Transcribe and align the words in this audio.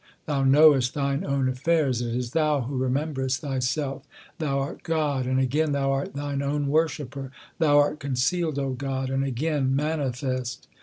Thou 0.25 0.43
knowest 0.43 0.95
Thine 0.95 1.23
own 1.23 1.47
affairs; 1.47 2.01
it 2.01 2.15
is 2.15 2.31
Thou 2.31 2.61
who 2.61 2.79
remem 2.79 3.13
berest 3.13 3.37
Thyself. 3.41 4.01
3 4.01 4.11
Thou 4.47 4.57
art 4.59 4.81
God, 4.81 5.27
and 5.27 5.39
again 5.39 5.73
Thou 5.73 5.91
art 5.91 6.15
Thine 6.15 6.41
own 6.41 6.69
worshipper; 6.69 7.31
Thou 7.59 7.77
art 7.77 7.99
concealed, 7.99 8.57
O 8.57 8.71
God, 8.71 9.11
and 9.11 9.23
again 9.23 9.75
manifest. 9.75 10.67